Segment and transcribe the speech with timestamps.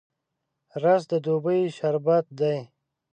[0.81, 2.57] رس د دوبي شربت دی